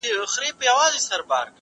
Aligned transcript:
کتابونه 0.03 0.73
لوستل 0.93 1.21
کړه؟ 1.29 1.41